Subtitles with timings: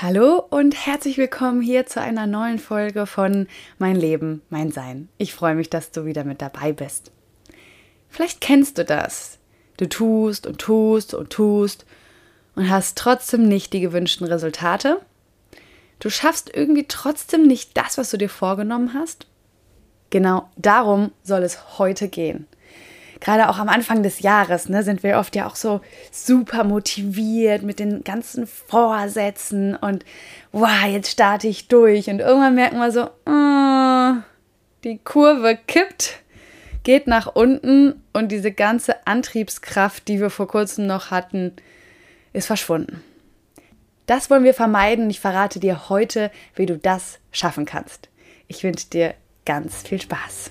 [0.00, 3.48] Hallo und herzlich willkommen hier zu einer neuen Folge von
[3.78, 5.08] Mein Leben, mein Sein.
[5.18, 7.10] Ich freue mich, dass du wieder mit dabei bist.
[8.08, 9.38] Vielleicht kennst du das.
[9.76, 11.84] Du tust und tust und tust
[12.54, 15.00] und hast trotzdem nicht die gewünschten Resultate.
[15.98, 19.26] Du schaffst irgendwie trotzdem nicht das, was du dir vorgenommen hast.
[20.10, 22.46] Genau darum soll es heute gehen
[23.20, 25.80] gerade auch am Anfang des Jahres, ne, sind wir oft ja auch so
[26.10, 30.04] super motiviert mit den ganzen Vorsätzen und
[30.52, 32.08] wow, jetzt starte ich durch.
[32.08, 34.22] Und irgendwann merken wir so, oh,
[34.84, 36.20] die Kurve kippt,
[36.82, 41.52] geht nach unten und diese ganze Antriebskraft, die wir vor kurzem noch hatten,
[42.32, 43.02] ist verschwunden.
[44.06, 45.10] Das wollen wir vermeiden.
[45.10, 48.08] Ich verrate dir heute, wie du das schaffen kannst.
[48.46, 50.50] Ich wünsche dir ganz viel Spaß.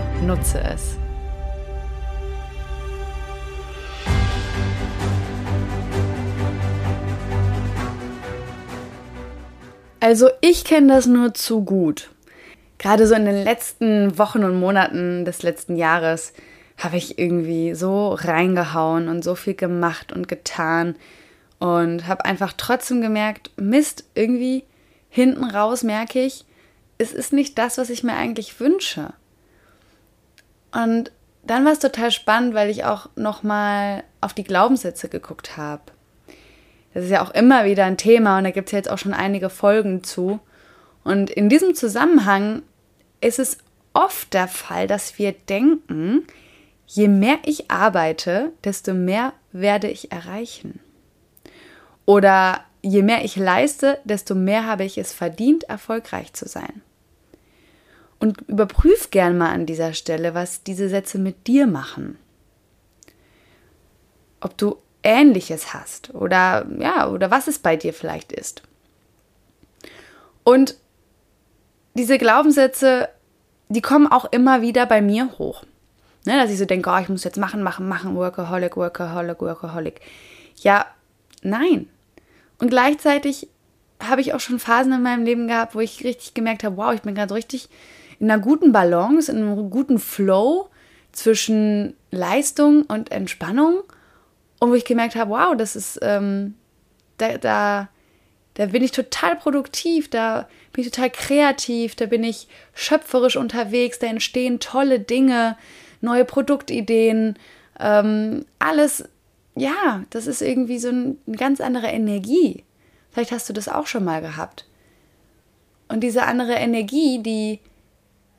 [0.21, 0.97] Nutze es.
[9.99, 12.09] Also ich kenne das nur zu gut.
[12.77, 16.33] Gerade so in den letzten Wochen und Monaten des letzten Jahres
[16.77, 20.95] habe ich irgendwie so reingehauen und so viel gemacht und getan
[21.59, 24.63] und habe einfach trotzdem gemerkt, Mist, irgendwie
[25.09, 26.45] hinten raus merke ich,
[26.97, 29.13] es ist nicht das, was ich mir eigentlich wünsche.
[30.73, 31.11] Und
[31.43, 35.81] dann war es total spannend, weil ich auch nochmal auf die Glaubenssätze geguckt habe.
[36.93, 38.97] Das ist ja auch immer wieder ein Thema und da gibt es ja jetzt auch
[38.97, 40.39] schon einige Folgen zu.
[41.03, 42.61] Und in diesem Zusammenhang
[43.21, 43.57] ist es
[43.93, 46.27] oft der Fall, dass wir denken,
[46.85, 50.79] je mehr ich arbeite, desto mehr werde ich erreichen.
[52.05, 56.81] Oder je mehr ich leiste, desto mehr habe ich es verdient, erfolgreich zu sein.
[58.21, 62.19] Und überprüf gern mal an dieser Stelle, was diese Sätze mit dir machen.
[64.39, 68.61] Ob du Ähnliches hast oder ja, oder was es bei dir vielleicht ist.
[70.43, 70.75] Und
[71.95, 73.09] diese Glaubenssätze,
[73.69, 75.63] die kommen auch immer wieder bei mir hoch.
[76.27, 79.99] Ne, dass ich so denke, oh, ich muss jetzt machen, machen, machen, Workaholic, Workaholic, Workaholic.
[80.57, 80.85] Ja,
[81.41, 81.89] nein.
[82.59, 83.47] Und gleichzeitig
[83.99, 86.93] habe ich auch schon Phasen in meinem Leben gehabt, wo ich richtig gemerkt habe, wow,
[86.93, 87.67] ich bin gerade richtig
[88.21, 90.69] in einer guten Balance, in einem guten Flow
[91.11, 93.81] zwischen Leistung und Entspannung.
[94.59, 96.53] Und wo ich gemerkt habe, wow, das ist, ähm,
[97.17, 97.89] da, da,
[98.53, 103.97] da bin ich total produktiv, da bin ich total kreativ, da bin ich schöpferisch unterwegs,
[103.97, 105.57] da entstehen tolle Dinge,
[105.99, 107.39] neue Produktideen,
[107.79, 109.09] ähm, alles,
[109.55, 112.65] ja, das ist irgendwie so ein, eine ganz andere Energie.
[113.09, 114.67] Vielleicht hast du das auch schon mal gehabt.
[115.87, 117.59] Und diese andere Energie, die,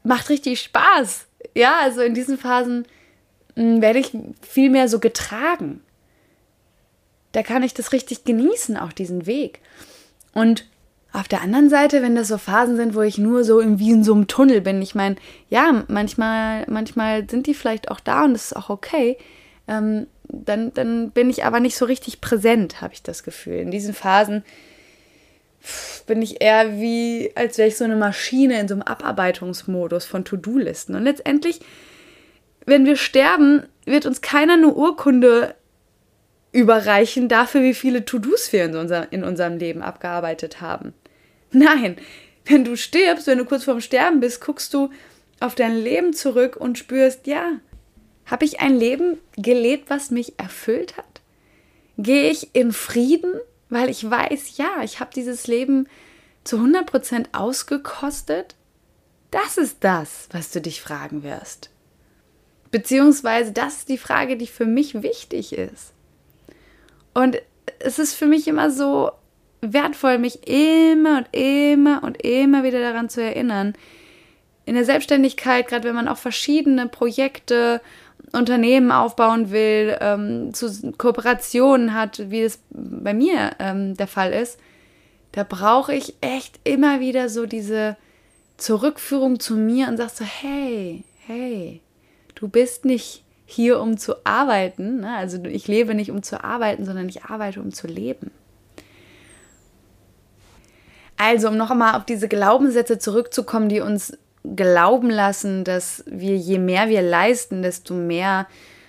[0.03, 1.27] macht richtig Spaß.
[1.55, 2.87] Ja, also in diesen Phasen
[3.57, 5.81] hm, werde ich viel mehr so getragen.
[7.33, 9.61] Da kann ich das richtig genießen, auch diesen Weg.
[10.35, 10.67] Und
[11.13, 14.05] auf der anderen Seite, wenn das so Phasen sind, wo ich nur so wie in
[14.05, 15.17] so einem Tunnel bin, ich meine,
[15.51, 19.19] ja, manchmal, manchmal sind die vielleicht auch da und das ist auch okay.
[19.69, 23.57] Ähm, dann, dann bin ich aber nicht so richtig präsent, habe ich das Gefühl.
[23.57, 24.43] In diesen Phasen
[26.07, 30.25] bin ich eher wie, als wäre ich so eine Maschine in so einem Abarbeitungsmodus von
[30.25, 30.95] To-Do-Listen.
[30.95, 31.61] Und letztendlich,
[32.67, 35.55] wenn wir sterben, wird uns keiner eine Urkunde
[36.53, 40.93] überreichen dafür, wie viele To-Dos wir in, unser, in unserem Leben abgearbeitet haben.
[41.51, 41.97] Nein,
[42.45, 44.91] wenn du stirbst, wenn du kurz vorm Sterben bist, guckst du
[45.41, 47.53] auf dein Leben zurück und spürst, ja,
[48.27, 51.21] habe ich ein Leben gelebt, was mich erfüllt hat?
[51.99, 53.35] Gehe ich in Frieden
[53.73, 55.89] weil ich weiß, ja, ich habe dieses Leben
[56.45, 58.55] zu 100% ausgekostet.
[59.31, 61.71] Das ist das, was du dich fragen wirst.
[62.71, 65.95] Beziehungsweise das ist die Frage, die für mich wichtig ist.
[67.15, 67.41] Und
[67.79, 69.11] es ist für mich immer so
[69.63, 73.73] wertvoll, mich immer und immer und immer wieder daran zu erinnern.
[74.67, 77.81] In der Selbstständigkeit, gerade wenn man auch verschiedene Projekte
[78.33, 84.59] Unternehmen aufbauen will, ähm, zu Kooperationen hat, wie es bei mir ähm, der Fall ist,
[85.33, 87.97] da brauche ich echt immer wieder so diese
[88.57, 91.81] Zurückführung zu mir und sag so, hey, hey,
[92.35, 95.01] du bist nicht hier, um zu arbeiten.
[95.01, 95.17] Ne?
[95.17, 98.31] Also ich lebe nicht, um zu arbeiten, sondern ich arbeite, um zu leben.
[101.17, 106.59] Also, um noch einmal auf diese Glaubenssätze zurückzukommen, die uns glauben lassen, dass wir, je
[106.59, 108.47] mehr wir leisten, desto mehr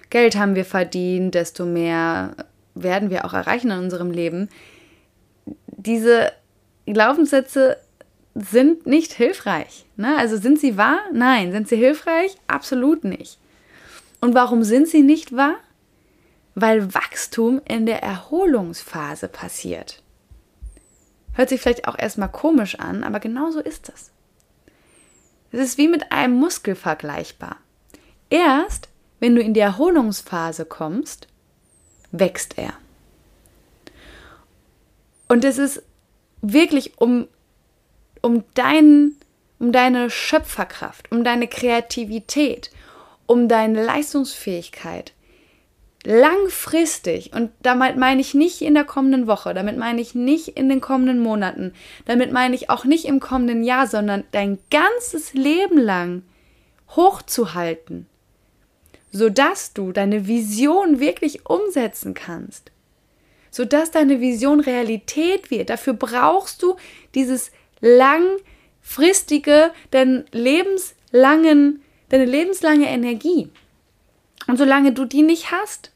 [0.09, 2.35] Geld haben wir verdient, desto mehr
[2.75, 4.49] werden wir auch erreichen in unserem Leben.
[5.67, 6.31] Diese
[6.85, 7.77] Glaubenssätze
[8.35, 9.85] sind nicht hilfreich.
[9.95, 10.17] Ne?
[10.17, 10.99] Also sind sie wahr?
[11.11, 11.51] Nein.
[11.51, 12.35] Sind sie hilfreich?
[12.47, 13.37] Absolut nicht.
[14.21, 15.55] Und warum sind sie nicht wahr?
[16.55, 20.01] Weil Wachstum in der Erholungsphase passiert.
[21.33, 24.12] Hört sich vielleicht auch erstmal komisch an, aber genau so ist es.
[25.53, 27.57] Es ist wie mit einem Muskel vergleichbar.
[28.31, 28.89] Erst,
[29.19, 31.27] wenn du in die Erholungsphase kommst,
[32.11, 32.73] wächst er.
[35.27, 35.83] Und es ist
[36.41, 37.27] wirklich um,
[38.23, 39.11] um, dein,
[39.59, 42.71] um deine Schöpferkraft, um deine Kreativität,
[43.27, 45.13] um deine Leistungsfähigkeit,
[46.05, 50.67] langfristig, und damit meine ich nicht in der kommenden Woche, damit meine ich nicht in
[50.67, 51.73] den kommenden Monaten,
[52.05, 56.23] damit meine ich auch nicht im kommenden Jahr, sondern dein ganzes Leben lang
[56.89, 58.07] hochzuhalten,
[59.11, 62.71] sodass du deine Vision wirklich umsetzen kannst,
[63.49, 65.69] sodass deine Vision Realität wird.
[65.69, 66.75] Dafür brauchst du
[67.15, 73.49] dieses langfristige, deinen lebenslangen, deine lebenslange Energie.
[74.47, 75.92] Und solange du die nicht hast,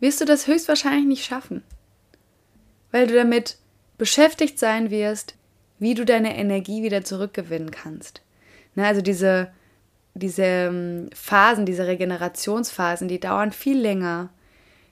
[0.00, 1.62] wirst du das höchstwahrscheinlich nicht schaffen,
[2.90, 3.58] weil du damit
[3.98, 5.34] beschäftigt sein wirst,
[5.78, 8.22] wie du deine Energie wieder zurückgewinnen kannst.
[8.74, 9.50] Ne, also diese,
[10.14, 14.30] diese ähm, Phasen, diese Regenerationsphasen, die dauern viel länger,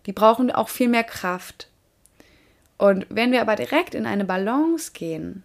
[0.07, 1.69] die brauchen auch viel mehr Kraft.
[2.77, 5.43] Und wenn wir aber direkt in eine Balance gehen,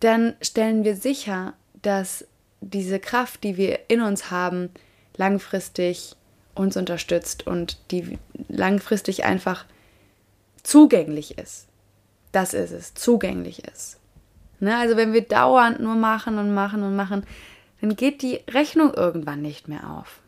[0.00, 2.26] dann stellen wir sicher, dass
[2.60, 4.70] diese Kraft, die wir in uns haben,
[5.16, 6.14] langfristig
[6.56, 8.18] uns unterstützt und die
[8.48, 9.64] langfristig einfach
[10.62, 11.66] zugänglich ist.
[12.32, 13.98] Das ist es, zugänglich ist.
[14.60, 14.76] Ne?
[14.76, 17.24] Also wenn wir dauernd nur machen und machen und machen,
[17.80, 20.20] dann geht die Rechnung irgendwann nicht mehr auf.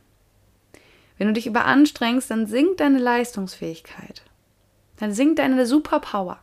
[1.17, 4.23] Wenn du dich überanstrengst, dann sinkt deine Leistungsfähigkeit.
[4.99, 6.39] Dann sinkt deine Superpower.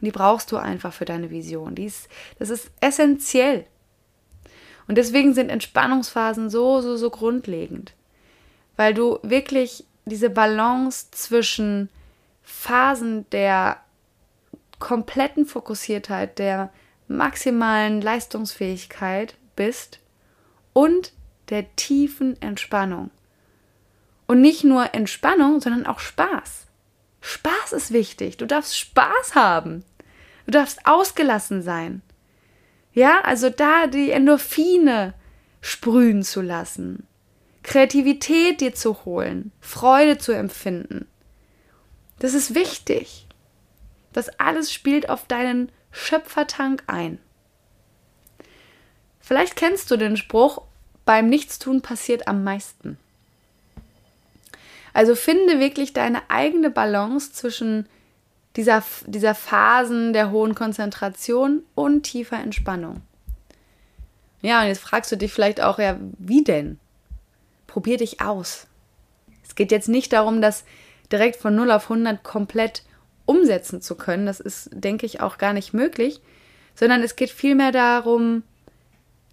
[0.00, 1.74] Und die brauchst du einfach für deine Vision.
[1.74, 2.08] Die ist,
[2.38, 3.66] das ist essentiell.
[4.86, 7.95] Und deswegen sind Entspannungsphasen so, so, so grundlegend
[8.76, 11.88] weil du wirklich diese Balance zwischen
[12.42, 13.80] Phasen der
[14.78, 16.70] kompletten Fokussiertheit, der
[17.08, 20.00] maximalen Leistungsfähigkeit bist
[20.72, 21.12] und
[21.48, 23.10] der tiefen Entspannung.
[24.26, 26.66] Und nicht nur Entspannung, sondern auch Spaß.
[27.20, 28.36] Spaß ist wichtig.
[28.36, 29.84] Du darfst Spaß haben.
[30.46, 32.02] Du darfst ausgelassen sein.
[32.92, 35.14] Ja, also da die Endorphine
[35.60, 37.06] sprühen zu lassen.
[37.66, 41.08] Kreativität dir zu holen, Freude zu empfinden.
[42.20, 43.26] Das ist wichtig.
[44.12, 47.18] Das alles spielt auf deinen Schöpfertank ein.
[49.18, 50.62] Vielleicht kennst du den Spruch,
[51.04, 52.98] beim Nichtstun passiert am meisten.
[54.92, 57.88] Also finde wirklich deine eigene Balance zwischen
[58.54, 63.02] dieser, dieser Phasen der hohen Konzentration und tiefer Entspannung.
[64.40, 66.78] Ja, und jetzt fragst du dich vielleicht auch, ja, wie denn?
[67.66, 68.66] Probier dich aus.
[69.44, 70.64] Es geht jetzt nicht darum, das
[71.12, 72.82] direkt von 0 auf 100 komplett
[73.26, 74.26] umsetzen zu können.
[74.26, 76.20] Das ist, denke ich, auch gar nicht möglich,
[76.74, 78.42] sondern es geht vielmehr darum,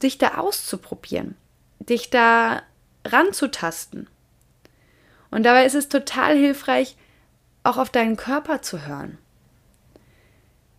[0.02, 1.36] dich da auszuprobieren,
[1.80, 2.64] dich da
[3.06, 4.08] ranzutasten.
[5.32, 6.96] Und dabei ist es total hilfreich,
[7.64, 9.18] auch auf deinen Körper zu hören.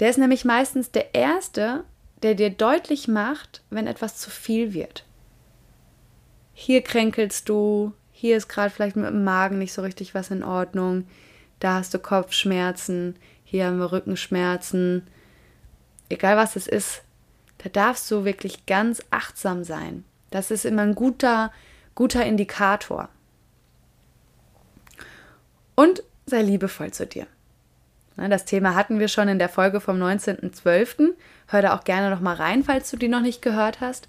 [0.01, 1.85] Der ist nämlich meistens der Erste,
[2.23, 5.05] der dir deutlich macht, wenn etwas zu viel wird
[6.55, 10.45] hier kränkelst du, hier ist gerade vielleicht mit dem Magen nicht so richtig was in
[10.45, 11.07] Ordnung,
[11.59, 15.07] da hast du Kopfschmerzen, hier haben wir Rückenschmerzen.
[16.09, 17.03] Egal was es ist,
[17.59, 20.05] da darfst du wirklich ganz achtsam sein.
[20.31, 21.53] Das ist immer ein guter,
[21.95, 23.09] guter Indikator.
[25.75, 27.27] Und sei liebevoll zu dir.
[28.17, 31.15] Das Thema hatten wir schon in der Folge vom 19.12.
[31.49, 34.07] Hör da auch gerne noch mal rein, falls du die noch nicht gehört hast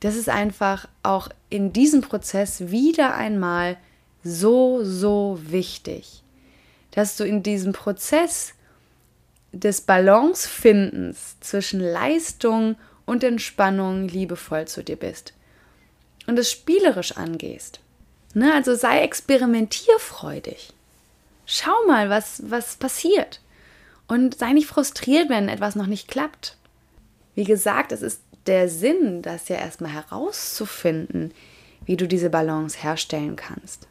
[0.00, 3.76] das ist einfach auch in diesem Prozess wieder einmal
[4.22, 6.22] so, so wichtig,
[6.92, 8.54] dass du in diesem Prozess
[9.52, 12.76] des Balancefindens zwischen Leistung
[13.06, 15.32] und Entspannung liebevoll zu dir bist
[16.26, 17.80] und es spielerisch angehst.
[18.34, 18.52] Ne?
[18.52, 20.72] Also sei experimentierfreudig.
[21.46, 23.40] Schau mal, was, was passiert.
[24.06, 26.56] Und sei nicht frustriert, wenn etwas noch nicht klappt.
[27.38, 31.32] Wie gesagt, es ist der Sinn, das ja erstmal herauszufinden,
[31.86, 33.86] wie du diese Balance herstellen kannst.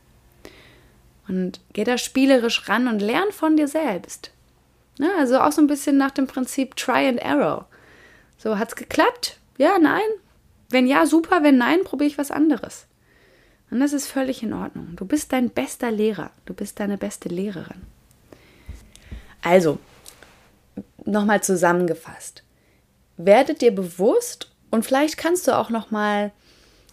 [1.30, 4.32] Und geh da spielerisch ran und lern von dir selbst.
[5.00, 7.70] Ja, also auch so ein bisschen nach dem Prinzip Try and Error.
[8.38, 9.40] So, hat's geklappt?
[9.58, 10.10] Ja, nein?
[10.68, 11.42] Wenn ja, super.
[11.42, 12.86] Wenn nein, probiere ich was anderes.
[13.72, 14.98] Und das ist völlig in Ordnung.
[14.98, 16.32] Du bist dein bester Lehrer.
[16.46, 17.84] Du bist deine beste Lehrerin.
[19.42, 19.80] Also,
[21.06, 22.44] nochmal zusammengefasst.
[23.18, 26.32] Werdet dir bewusst und vielleicht kannst du auch nochmal,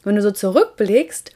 [0.02, 1.32] wenn du so zurückblickst,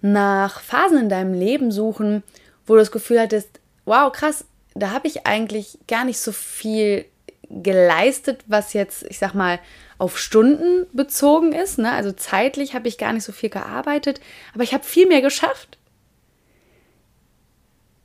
[0.00, 2.22] nach Phasen in deinem Leben suchen,
[2.66, 7.04] wo du das Gefühl hattest, wow, krass, da habe ich eigentlich gar nicht so viel
[7.50, 9.58] geleistet, was jetzt, ich sag mal,
[9.96, 11.78] auf Stunden bezogen ist.
[11.78, 11.90] Ne?
[11.90, 14.20] Also zeitlich habe ich gar nicht so viel gearbeitet,
[14.54, 15.78] aber ich habe viel mehr geschafft.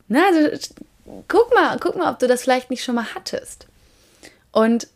[0.07, 0.23] Ne?
[0.25, 0.71] Also
[1.27, 3.67] guck mal, guck mal, ob du das vielleicht nicht schon mal hattest.
[4.51, 4.87] Und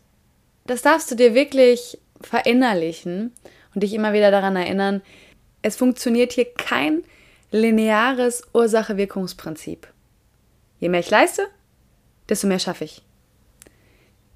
[0.68, 3.32] das darfst du dir wirklich verinnerlichen
[3.74, 5.02] und dich immer wieder daran erinnern,
[5.62, 7.02] es funktioniert hier kein
[7.50, 9.88] lineares Ursache-Wirkungsprinzip.
[10.78, 11.46] Je mehr ich leiste,
[12.28, 13.02] desto mehr schaffe ich.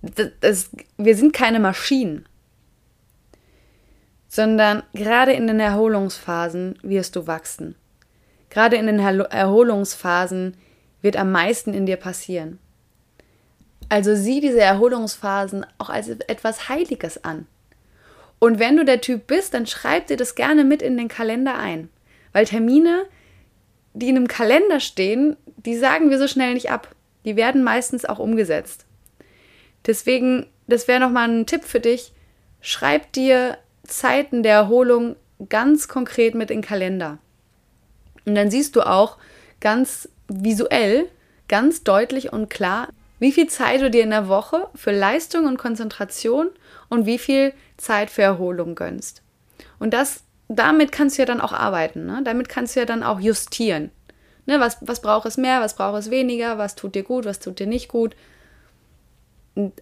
[0.01, 2.27] Das, das, wir sind keine Maschinen,
[4.27, 7.77] sondern gerade in den Erholungsphasen wirst du wachsen.
[8.49, 10.57] Gerade in den Erholungsphasen
[11.03, 12.59] wird am meisten in dir passieren.
[13.93, 17.47] Also sieh diese Erholungsphasen auch als etwas Heiliges an.
[18.39, 21.59] Und wenn du der Typ bist, dann schreib dir das gerne mit in den Kalender
[21.59, 21.91] ein.
[22.33, 23.05] Weil Termine,
[23.93, 26.95] die in einem Kalender stehen, die sagen wir so schnell nicht ab.
[27.27, 28.87] Die werden meistens auch umgesetzt.
[29.85, 32.15] Deswegen, das wäre nochmal ein Tipp für dich.
[32.63, 35.17] Schreib dir Zeiten der Erholung
[35.51, 37.19] ganz konkret mit in den Kalender.
[38.25, 39.19] Und dann siehst du auch
[39.61, 41.11] ganz visuell,
[41.47, 42.89] ganz deutlich und klar,
[43.23, 46.51] wie viel Zeit du dir in der Woche für Leistung und Konzentration
[46.89, 49.23] und wie viel Zeit für Erholung gönnst.
[49.79, 52.05] Und das, damit kannst du ja dann auch arbeiten.
[52.05, 52.23] Ne?
[52.25, 53.93] Damit kannst du ja dann auch justieren.
[54.47, 57.39] Ne, was, was braucht es mehr, was braucht es weniger, was tut dir gut, was
[57.39, 58.17] tut dir nicht gut.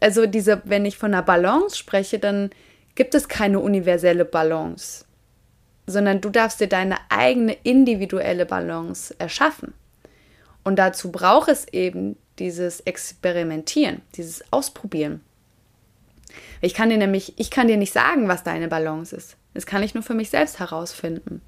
[0.00, 2.50] Also diese, wenn ich von einer Balance spreche, dann
[2.94, 5.06] gibt es keine universelle Balance,
[5.86, 9.72] sondern du darfst dir deine eigene individuelle Balance erschaffen.
[10.62, 15.20] Und dazu braucht es eben dieses Experimentieren, dieses Ausprobieren.
[16.60, 19.36] Ich kann dir nämlich, ich kann dir nicht sagen, was deine Balance ist.
[19.54, 21.42] Das kann ich nur für mich selbst herausfinden.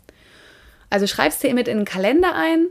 [0.90, 2.66] Also schreibst dir mit in den Kalender ein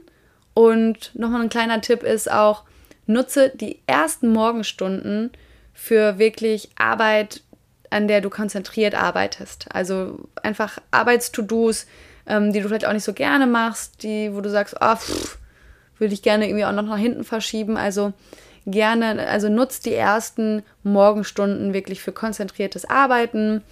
[0.53, 2.63] und nochmal ein kleiner Tipp ist auch,
[3.07, 5.31] nutze die ersten Morgenstunden
[5.73, 7.41] für wirklich Arbeit,
[7.89, 9.65] an der du konzentriert arbeitest.
[9.73, 11.87] Also einfach Arbeits-To-Dos,
[12.27, 15.39] ähm, die du vielleicht auch nicht so gerne machst, die, wo du sagst, oh, pff,
[16.01, 17.77] würde ich gerne irgendwie auch noch nach hinten verschieben.
[17.77, 18.12] Also
[18.65, 23.63] gerne, also nutzt die ersten Morgenstunden wirklich für konzentriertes Arbeiten.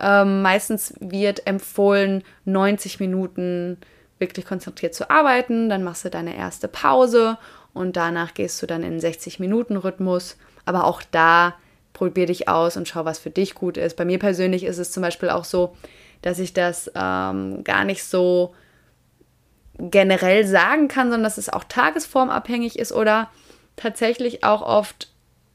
[0.00, 3.76] Ähm, meistens wird empfohlen, 90 Minuten
[4.18, 7.36] wirklich konzentriert zu arbeiten, dann machst du deine erste Pause
[7.74, 10.36] und danach gehst du dann in 60-Minuten-Rhythmus.
[10.64, 11.54] Aber auch da
[11.92, 13.96] probier dich aus und schau, was für dich gut ist.
[13.96, 15.76] Bei mir persönlich ist es zum Beispiel auch so,
[16.22, 18.54] dass ich das ähm, gar nicht so
[19.78, 23.30] generell sagen kann, sondern dass es auch tagesformabhängig ist oder
[23.76, 25.12] tatsächlich auch oft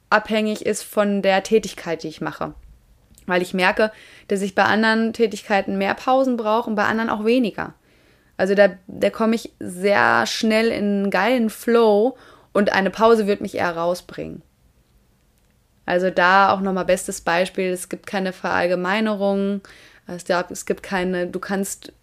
[0.10, 2.54] abhängig ist von der Tätigkeit, die ich mache.
[3.28, 3.92] Weil ich merke,
[4.28, 7.76] dass ich bei anderen Tätigkeiten mehr Pausen brauche und bei anderen auch weniger.
[8.38, 12.18] Also da, da komme ich sehr schnell in einen geilen Flow
[12.54, 14.42] und eine Pause wird mich eher rausbringen.
[15.86, 19.62] Also da auch nochmal bestes Beispiel, es gibt keine Verallgemeinerung,
[20.08, 21.94] es gibt keine, du kannst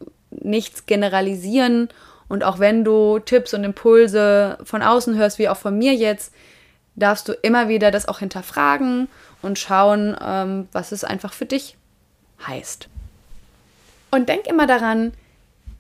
[0.46, 1.88] nichts generalisieren
[2.28, 6.32] und auch wenn du Tipps und Impulse von außen hörst, wie auch von mir jetzt,
[6.96, 9.08] darfst du immer wieder das auch hinterfragen
[9.42, 11.76] und schauen, ähm, was es einfach für dich
[12.46, 12.88] heißt.
[14.10, 15.12] Und denk immer daran,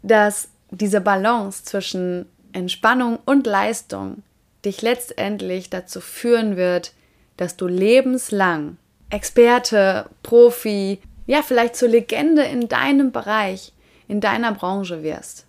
[0.02, 4.22] dass diese Balance zwischen Entspannung und Leistung
[4.64, 6.92] dich letztendlich dazu führen wird,
[7.36, 8.76] dass du lebenslang
[9.10, 13.72] Experte, Profi, ja, vielleicht zur Legende in deinem Bereich,
[14.08, 15.46] in deiner Branche wirst.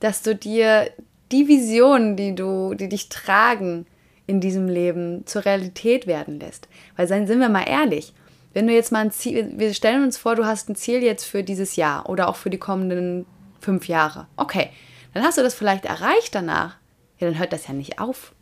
[0.00, 0.90] Dass du dir
[1.30, 3.86] die Visionen, die du, die dich tragen
[4.26, 6.68] in diesem Leben, zur Realität werden lässt.
[6.96, 8.12] Weil seien sind wir mal ehrlich,
[8.54, 11.24] wenn du jetzt mal ein Ziel, wir stellen uns vor, du hast ein Ziel jetzt
[11.24, 13.26] für dieses Jahr oder auch für die kommenden
[13.60, 14.26] fünf Jahre.
[14.36, 14.70] Okay,
[15.14, 16.76] dann hast du das vielleicht erreicht danach.
[17.18, 18.32] Ja, dann hört das ja nicht auf.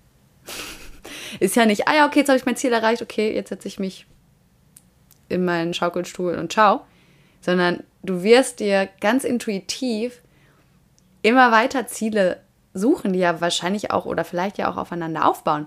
[1.40, 3.68] Ist ja nicht, ah ja, okay, jetzt habe ich mein Ziel erreicht, okay, jetzt setze
[3.68, 4.06] ich mich
[5.28, 6.82] in meinen Schaukelstuhl und ciao.
[7.40, 10.20] Sondern du wirst dir ganz intuitiv
[11.22, 12.40] immer weiter Ziele
[12.74, 15.66] suchen, die ja wahrscheinlich auch oder vielleicht ja auch aufeinander aufbauen,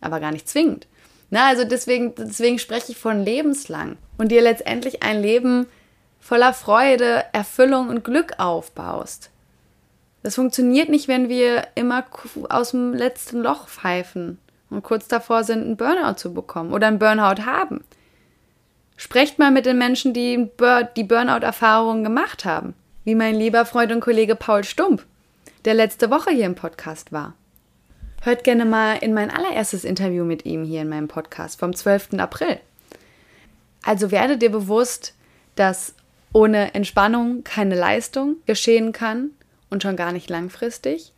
[0.00, 0.86] aber gar nicht zwingend.
[1.30, 5.66] Na, also deswegen, deswegen spreche ich von lebenslang und dir letztendlich ein Leben
[6.20, 9.30] voller Freude, Erfüllung und Glück aufbaust.
[10.22, 12.04] Das funktioniert nicht, wenn wir immer
[12.48, 14.38] aus dem letzten Loch pfeifen
[14.70, 17.84] und kurz davor sind, einen Burnout zu bekommen oder einen Burnout haben.
[18.96, 20.48] Sprecht mal mit den Menschen, die
[20.96, 22.74] die Burnout-Erfahrungen gemacht haben,
[23.04, 25.04] wie mein lieber Freund und Kollege Paul Stump,
[25.64, 27.34] der letzte Woche hier im Podcast war.
[28.22, 32.14] Hört gerne mal in mein allererstes Interview mit ihm hier in meinem Podcast vom 12.
[32.18, 32.58] April.
[33.82, 35.14] Also werde dir bewusst,
[35.54, 35.94] dass
[36.32, 39.30] ohne Entspannung keine Leistung geschehen kann
[39.70, 41.12] und schon gar nicht langfristig.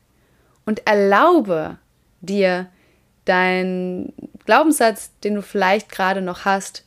[0.66, 1.78] Und erlaube
[2.20, 2.66] dir
[3.25, 4.12] deinen
[4.44, 6.85] Glaubenssatz, den du vielleicht gerade noch hast,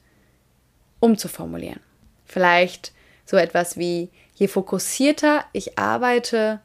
[1.01, 1.81] umzuformulieren.
[2.25, 2.93] Vielleicht
[3.25, 6.61] so etwas wie, je fokussierter ich arbeite,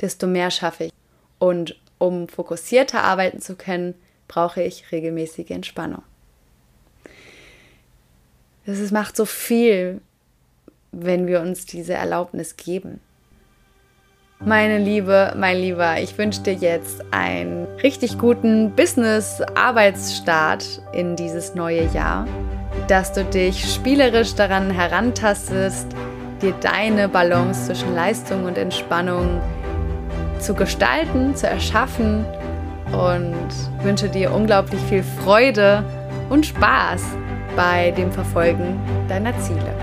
[0.00, 0.92] desto mehr schaffe ich.
[1.40, 3.94] Und um fokussierter arbeiten zu können,
[4.28, 6.02] brauche ich regelmäßige Entspannung.
[8.66, 10.00] Es macht so viel,
[10.92, 13.00] wenn wir uns diese Erlaubnis geben.
[14.44, 21.86] Meine Liebe, mein Lieber, ich wünsche dir jetzt einen richtig guten Business-Arbeitsstart in dieses neue
[21.86, 22.24] Jahr,
[22.86, 25.88] dass du dich spielerisch daran herantastest,
[26.40, 29.40] dir deine Balance zwischen Leistung und Entspannung
[30.38, 32.24] zu gestalten, zu erschaffen
[32.92, 35.82] und wünsche dir unglaublich viel Freude
[36.30, 37.02] und Spaß
[37.56, 38.78] bei dem Verfolgen
[39.08, 39.74] deiner Ziele.